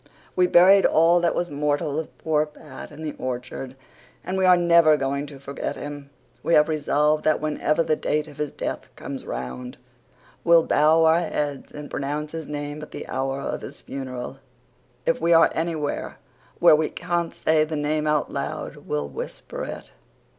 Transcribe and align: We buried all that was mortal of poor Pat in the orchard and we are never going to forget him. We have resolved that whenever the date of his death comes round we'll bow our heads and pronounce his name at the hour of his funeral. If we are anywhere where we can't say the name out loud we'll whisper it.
We 0.35 0.47
buried 0.47 0.87
all 0.87 1.19
that 1.19 1.35
was 1.35 1.51
mortal 1.51 1.99
of 1.99 2.17
poor 2.17 2.47
Pat 2.47 2.89
in 2.91 3.03
the 3.03 3.13
orchard 3.19 3.75
and 4.23 4.35
we 4.35 4.45
are 4.47 4.57
never 4.57 4.97
going 4.97 5.27
to 5.27 5.39
forget 5.39 5.75
him. 5.75 6.09
We 6.41 6.55
have 6.55 6.67
resolved 6.67 7.23
that 7.23 7.39
whenever 7.39 7.83
the 7.83 7.95
date 7.95 8.27
of 8.27 8.37
his 8.37 8.51
death 8.51 8.89
comes 8.95 9.27
round 9.27 9.77
we'll 10.43 10.63
bow 10.65 11.05
our 11.05 11.19
heads 11.19 11.71
and 11.73 11.87
pronounce 11.91 12.31
his 12.31 12.47
name 12.47 12.81
at 12.81 12.89
the 12.89 13.07
hour 13.07 13.41
of 13.41 13.61
his 13.61 13.81
funeral. 13.81 14.39
If 15.05 15.21
we 15.21 15.33
are 15.33 15.51
anywhere 15.53 16.17
where 16.57 16.75
we 16.75 16.89
can't 16.89 17.35
say 17.35 17.63
the 17.63 17.75
name 17.75 18.07
out 18.07 18.33
loud 18.33 18.77
we'll 18.77 19.07
whisper 19.07 19.63
it. 19.65 19.91